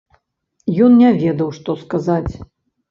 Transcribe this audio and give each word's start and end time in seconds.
Ён 0.87 0.97
не 1.03 1.13
ведаў, 1.21 1.53
што 1.61 1.79
сказаць. 1.87 2.33